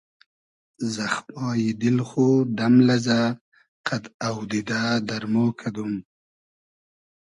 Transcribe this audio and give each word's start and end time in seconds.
زئخمای 0.93 1.65
دیل 1.79 1.97
خو 2.09 2.25
دئم 2.57 2.75
لئزۂ 2.87 3.21
قئد 3.87 4.03
اۆدیدۂ 4.27 4.81
دئرمۉ 5.07 5.35
کئدوم 5.59 5.93